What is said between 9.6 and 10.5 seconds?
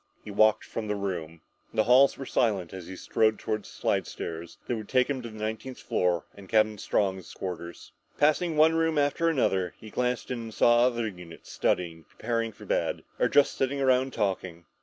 he glanced in